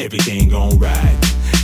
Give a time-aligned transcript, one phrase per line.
[0.00, 1.18] Everything gon' ride.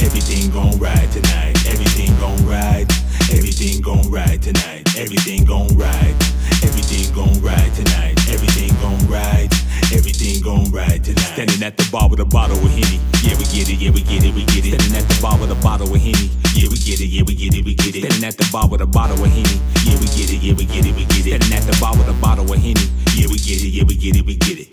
[0.05, 1.57] Everything gon' ride tonight.
[1.73, 2.85] Everything gon' ride.
[3.33, 4.85] Everything gon' ride tonight.
[4.95, 6.15] Everything gon' ride.
[6.61, 8.21] Everything gon' ride tonight.
[8.29, 9.49] Everything gon' ride.
[9.91, 11.33] Everything gon' ride tonight.
[11.33, 13.01] Standing at the bar with a bottle of Henny.
[13.25, 13.81] Yeah, we get it.
[13.81, 14.35] Yeah, we get it.
[14.35, 14.77] We get it.
[14.77, 16.29] Standing at the bar with a bottle of Henny.
[16.53, 17.09] Yeah, we get it.
[17.09, 17.65] Yeah, we get it.
[17.65, 18.05] We get it.
[18.05, 19.57] Standing at the bar with a bottle of Henny.
[19.89, 20.45] Yeah, we get it.
[20.45, 20.93] Yeah, we get it.
[20.93, 21.41] We get it.
[21.41, 22.85] Standing at the bar with a bottle of Henny.
[23.17, 23.73] Yeah, we get it.
[23.73, 24.29] Yeah, we get it.
[24.29, 24.69] We get it.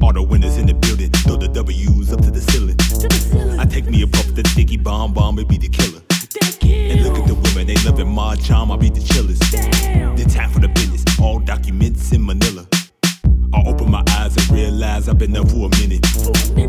[0.00, 1.12] All the winners in the building.
[1.28, 1.51] Throw the
[5.72, 6.02] killer.
[6.62, 9.40] And look at the women, they loving my charm, I be the chillest.
[9.50, 12.66] The time for the business, all documents in Manila.
[13.54, 16.06] I open my eyes and realize I've been up for a minute.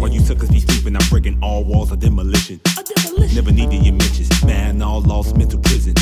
[0.02, 2.60] While you suckers be sleeping, I'm breaking all walls of demolition.
[3.34, 5.94] Never needed your mentions, man, all lost mental prison.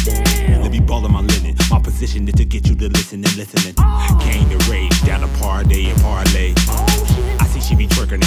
[0.62, 1.56] Let me ball in my linen.
[1.70, 3.76] My position is to get you to listen and listening.
[4.22, 6.54] Came to rage, down to party and parlay.
[6.58, 8.21] I see she be twerking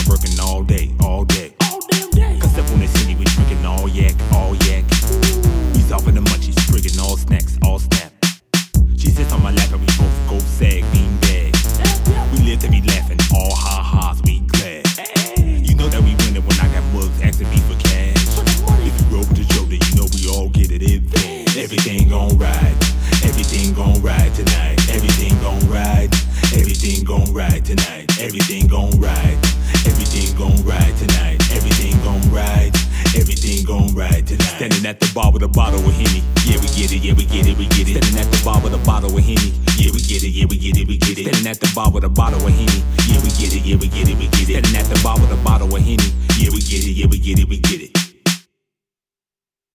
[20.85, 21.57] we all get it in fast.
[21.57, 22.77] Everything gon' ride,
[23.25, 24.79] everything gon' ride tonight.
[24.91, 26.13] Everything gon' ride,
[26.55, 28.11] everything gon' ride tonight.
[28.21, 29.39] Everything gon' ride,
[29.87, 31.41] everything gon' ride tonight.
[31.53, 32.73] Everything gon' ride,
[33.17, 34.57] everything gon' ride tonight.
[34.57, 36.23] Standing at the bar with a bottle of Henny.
[36.45, 38.05] Yeah, we get it, yeah, we get it, we get it.
[38.05, 39.53] Standing at the bar with a bottle of Henny.
[39.79, 41.25] Yeah, we get it, yeah, we get it, we get it.
[41.25, 42.83] Standing at the bar with a bottle of Henny.
[43.09, 44.65] Yeah, we get it, yeah, we get it, we get it.
[44.65, 46.04] Standing at the bar with a bottle of Henny.